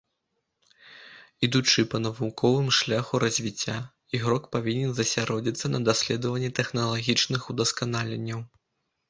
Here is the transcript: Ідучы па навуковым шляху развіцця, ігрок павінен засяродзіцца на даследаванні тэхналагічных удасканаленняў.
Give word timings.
Ідучы 1.47 1.83
па 1.91 1.97
навуковым 2.05 2.69
шляху 2.77 3.21
развіцця, 3.25 3.75
ігрок 4.19 4.49
павінен 4.57 4.89
засяродзіцца 5.01 5.65
на 5.75 5.83
даследаванні 5.91 6.49
тэхналагічных 6.63 7.41
удасканаленняў. 7.55 8.41